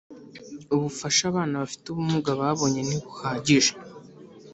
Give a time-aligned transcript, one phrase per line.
[0.75, 3.73] ubufasha Abana bafite ubumuga babonye ntibuhagije